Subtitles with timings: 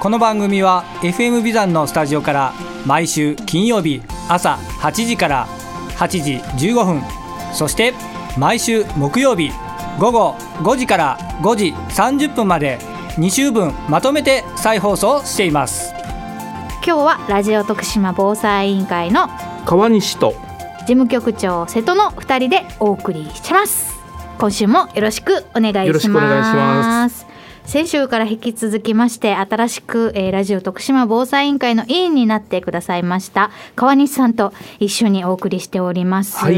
[0.00, 2.52] この番組は FM ビザンのスタジオから
[2.86, 5.46] 毎週金曜日朝8時から
[5.96, 6.34] 8時
[6.70, 7.02] 15分
[7.52, 7.94] そして
[8.36, 9.50] 毎週木曜日
[9.98, 12.78] 午後5時から5時30分まで
[13.16, 15.98] 2週分まとめて再放送しています。
[16.88, 19.28] 今日はラジオ徳島防災委員会の
[19.66, 20.30] 川西と
[20.80, 23.98] 事務局長瀬戸の2人でお送りします
[24.38, 27.26] 今週もよろしくお願いします
[27.68, 36.56] 先週から引き続きまして新しく、えー、ラジオ徳島防災委員会の委員になってくださいました川西さんと一緒にお送りしております、はい。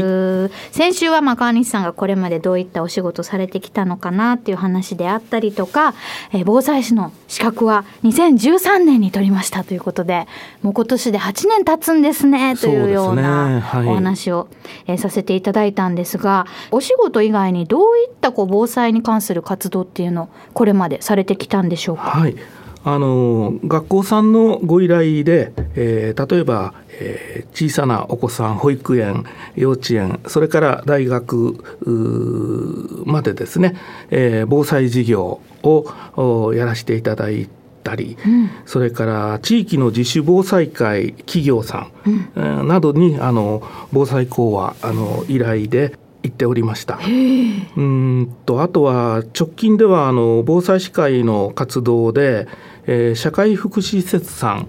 [0.71, 5.95] 先週はまあ川西さんがこれまでどういったお仕事されてきたのかなっていう話であったりとか、
[6.31, 10.27] えー防災士の資格は2013年に取りましたということで
[10.61, 13.87] もう今年で8年経つんですねというようなはい。
[13.87, 14.47] お話を、
[14.87, 22.03] えーさせていただいたんですがお仕事以外にどういったこう防災に関する活動っていうのをこれまでされてきたんでしょうか？
[22.03, 22.35] はい。
[22.83, 31.63] あの学校さんのご依頼で、えー例えば、えー小さなお子さん保育園幼稚園それから大学
[33.05, 33.75] までですね、
[34.09, 35.85] えー防災事業を
[36.15, 37.47] おやらせていただい
[37.83, 38.17] たり、
[38.65, 41.91] それから地域の自主防災会企業さん、
[42.35, 46.95] えーなどにあの防災講話あの依頼で行っておりました。
[46.95, 47.81] うー
[48.21, 52.47] んとあとは直近ではあの防災士会の活動で、
[52.87, 54.67] えー社会福祉施設さん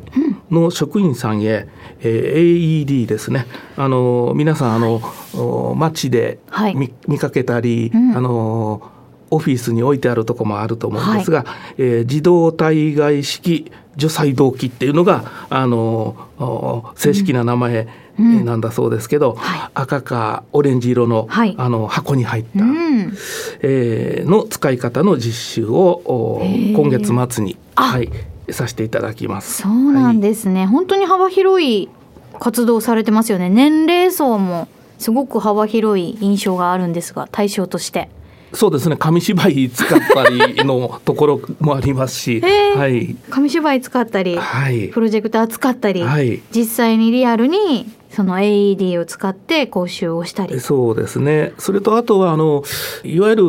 [0.50, 1.66] の職員さんへ、
[2.00, 3.46] えー AED ですね。
[3.76, 5.00] あの皆さんあの、
[5.34, 6.74] お街ではい。
[6.74, 8.16] 見,、見かけたり、うん。
[8.16, 8.82] あの
[9.30, 11.46] オフィスに置いてあるとこもあると思うんですが、
[11.78, 19.70] えー自動体外式除細動器っていうのがあのお正式な名前、えーなんだそうですけど、はい。
[19.74, 21.54] 赤かオレンジ色の,、はい。
[21.58, 23.16] あの箱に入った、うん、
[23.62, 26.42] えーの使い方の実習を
[26.74, 27.84] 今月末に、あ。
[27.84, 28.10] はい、
[28.50, 29.62] させていただきます。
[29.62, 31.88] そうなんですね、本当に幅広い
[32.38, 33.48] 活動をされてますよね。
[33.48, 34.68] 年齢層も
[34.98, 38.08] すごく幅広い印象があるんですが対象として。
[38.54, 38.96] そうですね。
[38.96, 42.40] 紙芝居使ったりのところもありますし、
[42.76, 44.88] はい、紙芝居使ったりはい。
[44.88, 46.42] プロジェクター使ったり、はい。
[46.54, 50.60] 実際にリアルにその AED を使って講習をしたり。
[50.60, 51.52] そうですね。
[51.58, 52.62] それとあとはあの
[53.04, 53.42] いわゆる、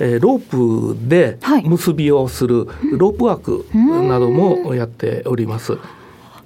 [0.00, 1.68] えーロープではい。
[1.68, 3.66] 結びをするロープワーク
[4.08, 5.78] などもやっております。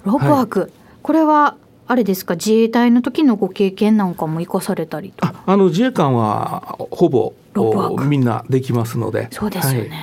[0.03, 1.55] ロープワーク、これは
[1.87, 2.35] あれですか？
[2.35, 7.33] 自衛隊の時のご経験なんかも生かされたりとあ、あの自衛官はほぼ
[8.05, 9.27] みんなできますので。
[9.31, 9.95] そうですよね、は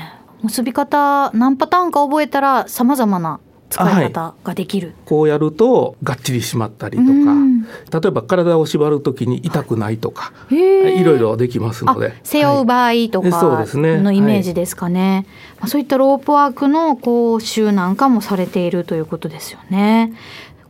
[0.42, 0.44] い。
[0.44, 7.62] 結び方何パターンか覚えたらさまざまな使い方ができる、こうやるとがっちり締まったりとか、うん。
[7.62, 7.68] 例
[8.08, 11.00] えば体を縛るときに痛くないとか、へー。
[11.00, 12.12] いろいろできますあので。
[12.24, 13.98] 背負う場合とかですね。
[13.98, 15.26] のイメージですかね、
[15.60, 20.12] まあ、そういったロープワークの講習なんかもされているということですよね。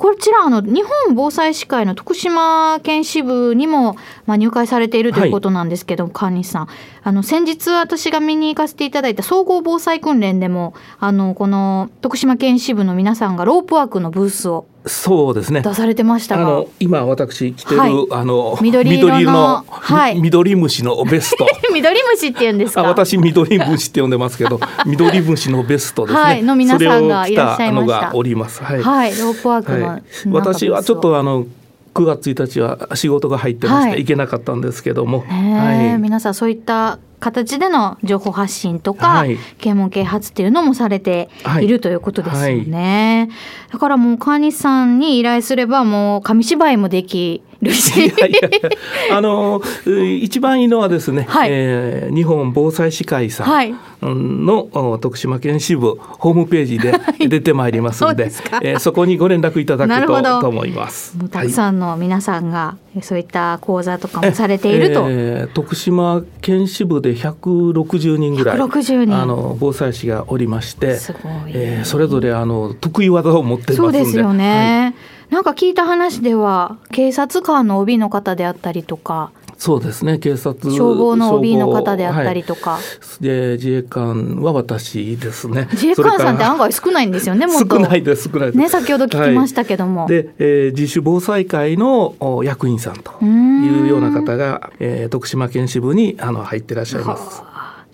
[0.00, 6.68] こちらあの日本防災士会の徳島県支部にも、まあ、入会されているということなんですけども、川西さん。
[7.02, 15.60] あの先日私が見に行かせていただいた総合防災訓練でもあのこの徳島県支部の皆さんがロープワークのブースをそうですね。
[15.60, 16.42] 出されてましたが。
[16.42, 17.92] あの今私着てる、はい。
[18.12, 20.14] あの緑色のはい。
[20.16, 21.46] み緑虫のベスト。
[21.72, 22.82] 緑虫って言うんですか？
[22.82, 26.42] あ私緑虫って呼んでますけど 緑虫のベストですね、はい。
[26.42, 27.94] の皆さんがいらっしゃいました。
[27.94, 28.62] のがおります。
[28.62, 30.02] はい、はい、ロープワークの、はい。
[30.30, 31.46] 私はちょっとあの
[31.94, 34.00] 9月1日は仕事が入ってまして、はい。
[34.00, 39.36] 行けなかったんですけども、はい、皆さんそういった形での情報発信とか、はい。
[39.58, 41.28] 啓蒙啓発っていうのもされて
[41.60, 41.66] い。
[41.66, 43.28] るということですよね、
[43.72, 48.08] だからもう川西さんに依頼すればもう紙芝居もできるしい。
[48.18, 51.48] やいやあのう一番いいのはですね、はい。
[51.50, 53.70] えー日本防災士会さはい。
[53.72, 56.94] んの、お徳島県支部ホームページで
[57.28, 58.60] 出てまいりますので,、そうですか。
[58.62, 61.16] えーそこにご連絡いただくとと思います。
[61.28, 69.16] たくさんの皆さんがそういった講座とかもされていると、えー徳島県支部で160人ぐらい160人。
[69.20, 71.18] あの防災士がおりましてすご
[71.48, 71.52] い。
[71.54, 73.76] えーそれぞれあの得意技を持ってますんで。
[73.76, 74.36] そうですよはい。
[74.38, 74.94] ね、
[75.30, 80.18] なんか聞いた話では警察官の帯の方であったりとかそうですね。
[80.18, 82.80] 警察消防の OB の方であったりとか、は
[83.20, 85.68] い、で自衛官は私ですね。
[85.72, 87.76] 自衛官さんって案外少ないんですよねもっと。
[87.76, 88.58] 少ないです少ないです。
[88.58, 97.42] ね先ほど聞きましたけども、はい、で、えー、自主防災会の役員さんというような方が、えー、徳島県支部にあの入ってらっしゃいます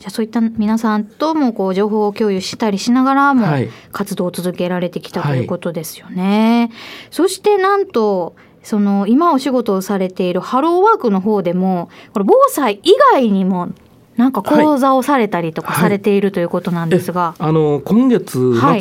[0.07, 3.45] じゃあそういった皆さんともこう情報を共有したりしながらも
[3.91, 6.69] 活動を続けられてきたということですよね。
[6.71, 6.79] はい、
[7.11, 13.71] そしてなんとその今お仕事をされているハローワークの方でもこれ防災以外にも
[14.17, 18.79] なんか講座をされたりとかされているということなんですが、はいはい、あの今月末、はい、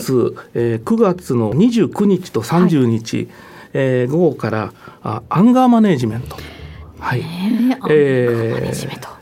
[0.53, 3.27] えー、9月の29日と30日、はい、
[3.73, 6.37] えー、午後からあアンガーマネジメント。
[6.99, 7.21] はい、
[7.89, 9.14] えー、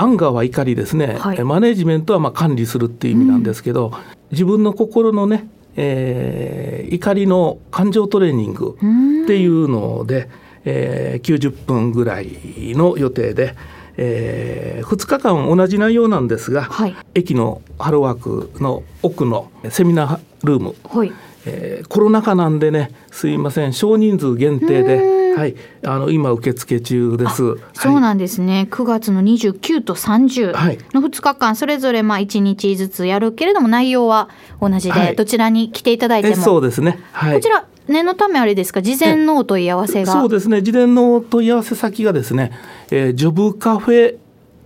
[0.00, 3.94] アンガーは怒りですね、はい、マネジメントはまあ管理するっていう意味なんですけど、うん、
[4.30, 8.76] 自分の心のねえー、怒りの感情トレーニング
[9.24, 10.28] っていうので、
[10.64, 12.28] えー、90分ぐらい
[12.74, 13.54] の予定で、
[13.96, 21.12] えー、2日間同じ内容なんですが、はい、駅のハローワークの奥のセミナールーム、はい。
[21.46, 25.19] えー、コロナ禍なんでねすいません少人数限定で。
[25.34, 25.54] はい、
[25.84, 27.56] あの今受付中です。
[27.74, 28.68] そうなんですね。
[28.70, 30.52] 9月の29と30
[30.94, 34.28] の2日間それぞれまあ1日ずつやるけれども内容は
[34.60, 36.36] 同じで、どちらに来ていただいても。
[36.36, 37.00] そうですね。
[37.12, 38.82] はい、こちら念のためあれですか？
[38.82, 40.12] 事前のお問い合わせが。
[40.12, 40.62] そうですね。
[40.62, 42.52] 事前の問い合わせ先がですね、
[42.90, 44.16] えー、ジョブカフェ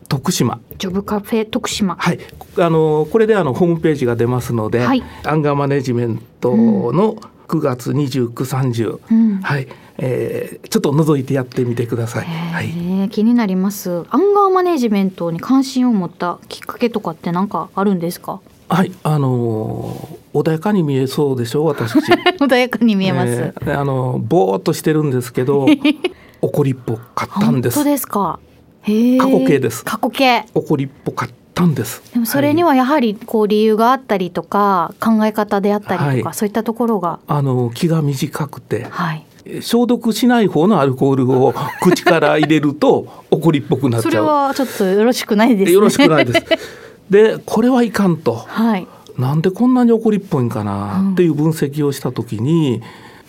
[0.09, 0.61] 徳島。
[0.79, 1.97] ジョブカフェ徳島。
[1.97, 2.19] はい。
[2.59, 7.17] あのこれであのホームページが出ますので、はい、アンガーマネジメントの
[7.49, 9.67] 9月29、30、うん、はい
[9.99, 12.27] えー、ちょっと覗いてやってみてください。
[12.27, 14.05] はい、気になります。
[14.11, 18.41] アンガーマネジメントに関心を持ったきっかけとかって何かあるんですか？
[18.69, 21.95] はい、あのー、穏やかに見えそうでしょう、私。
[22.41, 23.31] 穏やかに見えます。
[23.33, 25.67] えー、あのぼーっとしてるんですけど、
[26.43, 27.77] 怒りっぽかったんです。
[27.77, 28.41] 本当ですか？
[28.85, 28.91] 過
[29.31, 29.85] 去形です。
[29.85, 30.45] 過去形。
[30.55, 32.03] 怒りっぽかったんです。
[32.13, 37.21] でもそれにはやはりこう理由があったりとか、考え方であったりとか、はい、そういったところが。
[37.27, 38.87] あの気が短くて。
[38.91, 39.25] はい。
[39.61, 44.11] 消毒しない方のアルコールを口から入れると 怒りっぽくなっちゃう。
[44.13, 46.45] それはちょっとよろしくないです、ね、よろしくないです。
[47.11, 48.87] でこれはいかんと、はい、
[49.19, 52.81] なんでこんなに怒りっぽいんかなっていう分析をした時に、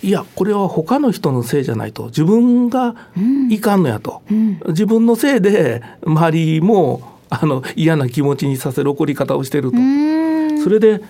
[0.02, 2.96] うん、いやこれは他の人のせいじゃないと自分が
[3.50, 9.78] いかんのやと、うん、自分のせいで周りもあの嫌な気持ちにさせる怒り方をしてると。
[10.64, 11.02] それで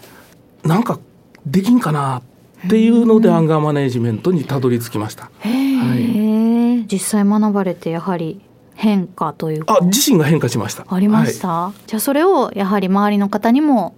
[0.64, 1.00] なんか
[1.46, 2.22] できんかな
[2.66, 5.30] っていうのでアンガーマネジメントにたどり着きました。
[5.42, 5.50] は
[5.96, 8.42] い、実際学ばれてやはり
[8.74, 9.78] 変化というか。
[9.82, 10.86] あ自身が変化しました。
[10.90, 13.96] ありました、はい、じゃあそれをやはり周りの方にも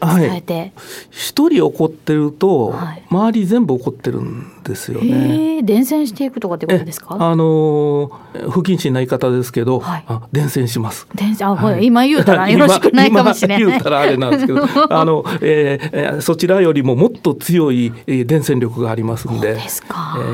[0.00, 0.72] 伝えて。
[1.10, 5.62] 一、はい、人怒ってると、はい、周り全部怒ってるんですよね。
[5.62, 7.16] 伝染していくとかってことですか？
[7.18, 8.10] あの
[8.50, 11.06] 不謹慎な言い方ですけど、はい、あ伝染します。
[11.14, 13.64] 伝染あ、はい、今言うたら よろしくないかもしれない。
[13.64, 19.88] 言うたらあれなんですけど あの、えー、そちらよりももっと強い伝染力がありますんで一、え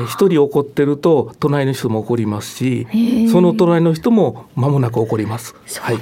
[0.05, 2.87] ー、人怒ってると隣の人も怒りますし
[3.31, 5.55] その隣の人も間もなく怒ります。
[5.65, 6.01] そうなんだ、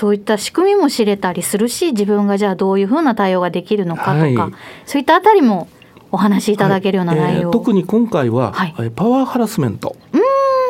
[0.00, 4.34] そういった仕組みも知れたりするし自分がじゃあどういうふうな対応ができるのかとか、はい、
[4.86, 5.68] そういったあたりも
[6.10, 9.94] お話しいただけるような内容、はいえー、特に今回は、はい、パワーハラスメント。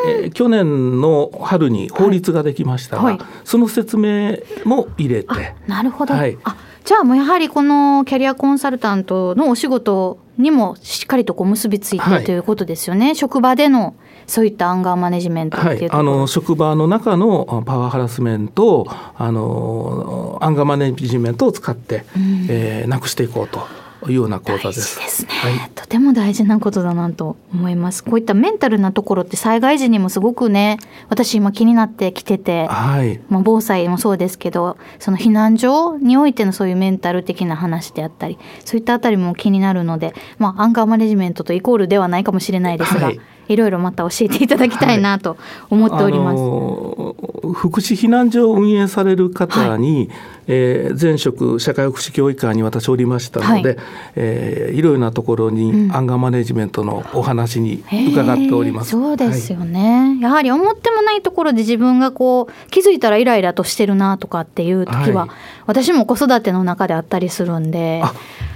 [0.09, 3.19] えー、去年の春に法律ができましたが、はい。
[3.19, 5.55] はい、その説明も入れて。
[5.69, 13.95] なるほど、はい、あじゃあもうやはりこのキャリアコンサルタントのお仕事にもしっかりとこう結びついてということですよね、職場での
[14.27, 23.81] そういったアンガーマネジメントっていう、はい、あの職場の中のパワーハラスメントあのアンガーマネジメントを使って、うん、えー、なくしていこうと。
[24.09, 24.99] いうような講座です。
[24.99, 28.03] ですね、はい、とても大事なことだなと思います。
[28.03, 43.07] こういったメンタルなところって災害時にもすごくね、私今気になってきてて、はい、まあ防災もそうですけど、その避難所においてのそういうメンタル的な話であったり、そういったあたりも気になるので、まあアンカーマネジメントとイコールではないかもしれないですが。
[43.07, 45.37] はいいろいろまた教えていただきたいなと
[45.71, 46.40] 思っております。
[46.40, 50.09] はい、福祉避難所を運営される方に、はい、
[50.47, 53.78] えー、前職社会福祉協議会に私おりましたので、はい。
[54.14, 58.90] えー、いろいろなところにアンガーマネジメントのお話に伺っております。
[58.90, 65.30] そうですよね、はい、やはり思ってもないところで自分がこう気づいたらイライラとしてるなとかっていう時は、はい、
[65.66, 68.02] 私も子育ての中であったりするんで。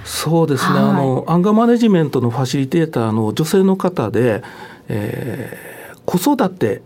[0.04, 4.42] そうですね、はい、あのアンガーマネジメントのファシリテーターの女性の方で、
[4.88, 6.82] えー、子育て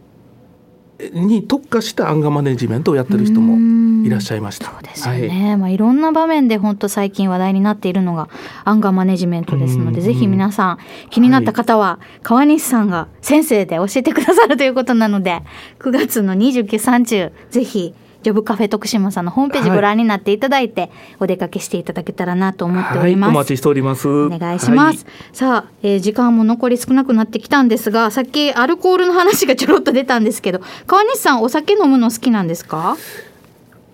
[1.13, 3.57] に特化したアンガーマネジメントをやってる人も
[4.05, 4.67] いらっしゃいました。
[4.67, 5.57] そうですよね、はい。
[5.57, 8.29] まあ、いろんな場面で本当最近話題になっているのが
[8.65, 10.79] アンガーマネジメントですのでぜひ皆さん
[11.11, 15.43] 気になった方は川西さんが先生で教えてくださるということなので
[15.79, 24.09] 9月の2930ぜひジョブカフェ徳島さんのホームページご覧になっていただいて、はい、お出かけしていただけたらなと思っております、はい、お待ちしております。
[24.09, 32.97] お願いします、はい、さあ、えー、時間も残り少なくなってきたんですがさっきアルコールの話がちょろっと出たんですけど川西さんお酒飲むの好きなんですか？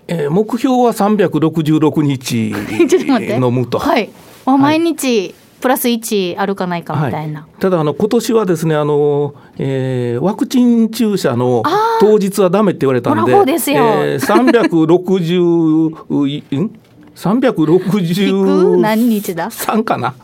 [0.08, 3.78] えー、目標は366日飲むと。
[3.78, 4.10] はい。
[4.44, 11.62] あ、毎日プラス1あるかないかみたいな、はい、ただあの今年はですねあの、えー、ワクチン注射の
[12.00, 16.70] 当日はダメって言われたんででえー、360ん
[17.14, 20.14] ？360何日だ？3かな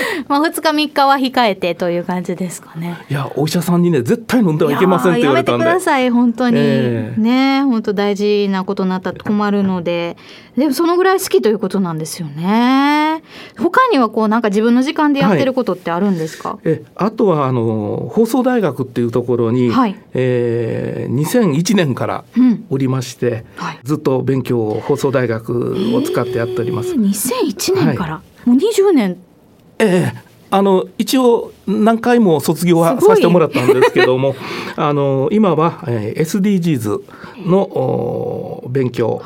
[0.28, 2.98] まあ2日3日は控えてという感じですかね。
[3.08, 5.64] いやお医者さんにね絶対飲んではいけませんって言われたんで。
[5.64, 10.16] やめてください本当に、えー、ね本当大事なことになったら困るので。
[10.56, 13.22] でもそのぐらい好きということなんですよね。
[13.58, 22.24] 他にはこうなんか自分の時間でやってることってあるんですか、はい、えあとはあの放送大学っていうところに、はい、えー、2001年から
[22.70, 23.64] おりまして、うん。
[23.66, 29.18] はい、ずっと勉強を放送大学を使ってやっております、えー、2001年から、はい、もう20年
[29.78, 34.36] ええあの一応何回も卒業はさせてもらったんですけども
[34.76, 37.00] あの今は、えー、SDGs
[37.44, 39.20] の勉強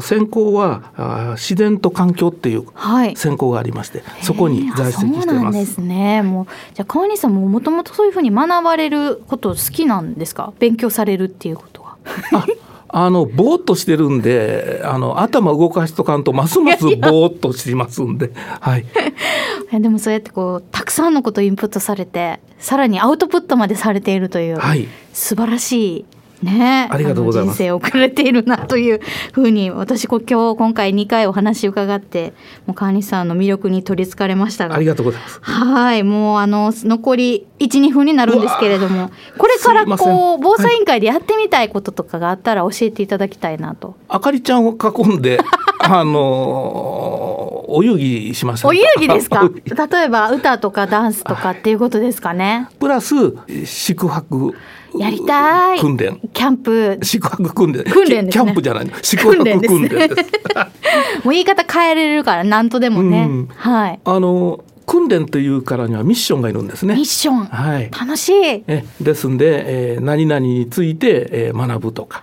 [0.00, 2.64] 専攻は自然と環境っていう
[3.16, 5.58] 専攻がありまして、はい、そこに在籍してます。
[5.58, 6.22] ですね。
[6.22, 10.52] もうじゃあ川西さんももともとそういうふうに学ばれること好きなんですか？
[10.60, 11.96] 勉強されるっていうことは。
[12.94, 18.84] あのぼーっとしてるんであの頭動かしとかんとますますぼーっとしますんではい
[19.80, 26.04] でもそうやってこうたくさんのことインプットされてさらにアウトプットまでされているという、はい、素晴らしい
[26.42, 27.56] ね、ありがとうございます。
[27.56, 29.00] 人生を送られているなという
[29.32, 32.32] ふうに私今日今回2回お話伺って
[32.66, 34.74] もう川西さんの魅力に取りつかれましたが。
[34.74, 35.38] ありがとうございます。
[35.40, 36.02] はい。
[36.02, 43.06] もうあの残り12分になるんですけれどもこれからこう防災委員会でやってみたいこととかがあったら教えてい。
[43.12, 45.38] ただきたいなと、あかりちゃんを囲んで
[45.80, 47.31] あの
[47.74, 49.48] お遊戯しましょうお遊戯ですか？
[49.90, 52.68] 例えば歌とかダンスとかっていうことですかね？
[52.78, 53.14] プラス
[53.64, 54.54] 宿泊
[54.98, 55.80] やりたい。
[55.80, 56.20] 訓練。
[56.32, 56.98] キャンプ。
[57.02, 57.82] 宿泊訓練。
[57.84, 58.90] 訓練、ね、キャンプじゃない。
[59.02, 59.88] 宿泊訓練です、ね、
[61.24, 64.00] もう言い方変えれるから何とでもね、うん、はい。
[64.04, 66.94] あの訓練というからにはミッションがいるんですね。
[66.94, 68.64] ミッション、はい、楽しい。
[68.66, 72.22] えですんで、えー、何々について、えー、学ぶとか。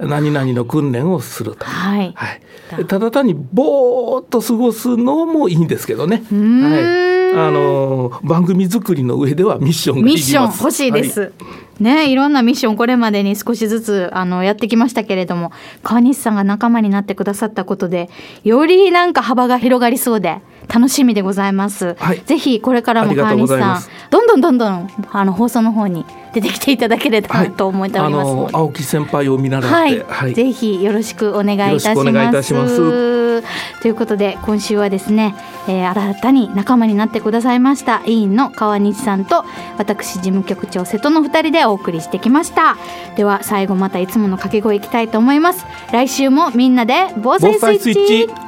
[0.00, 2.40] 何々の訓練をすると、はい、はい、
[2.86, 6.22] ただ単にぼーっと過ごすのもいいんですけどね。
[6.30, 7.08] はい。
[7.34, 11.20] あの番組作りの上ではミッションミッション欲しいです。
[11.20, 11.26] は
[11.80, 18.08] い、ねいろんなミッションこれまでに少しずつあのやってきましたけれども川西さんが仲間になってくださったことで
[18.44, 21.96] よりなんか幅が広がりそうで楽しみでございます。
[21.98, 33.42] はい、ぜひこれからも川西さんどんどんどんどんあの放送の方に 出てきていただければと思っております、はい、青木先輩を見習って、はい、はい、ぜひよろしくお願いいたします。
[33.80, 35.34] ということで今週はですね、
[35.68, 39.44] えー、新たに仲間になってくださいました委員の川西さんと
[39.78, 42.76] 私事務局長瀬戸の2人でお送りしてきました。
[43.16, 45.64] では最後またいつもの掛け声いきたいと思います。
[45.92, 48.47] 来週もみんなで防災スイッチ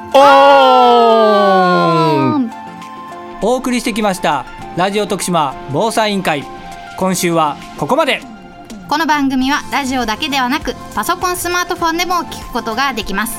[3.41, 6.43] お送りしてきましたラジオ徳島防災委員会。
[6.97, 8.19] 今週はここまで。
[8.89, 13.37] この番組はラジオだけではなくパソコンスマートフォンでも聞くことができます。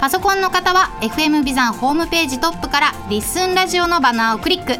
[0.00, 4.76] パソコンの方は FM ビザンホームページトップからリッスンラジオのバナーをクリック。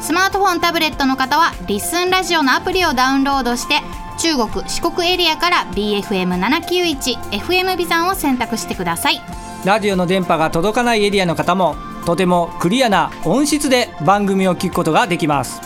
[0.00, 3.80] スマートフォンタブレットの方はリッスンラジオのアプリをダウンロードして
[4.18, 9.20] 中国四国エリアから BFM791FM ビザンを選択してください
[9.64, 15.60] ラジオの電波が届かないエリアの方もとてもクリアな音質で番組を聞くことができます。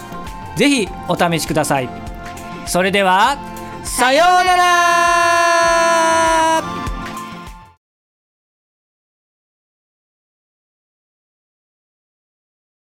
[0.57, 1.89] 是非お試しください。
[2.67, 3.39] それでは
[3.85, 5.36] さようなら!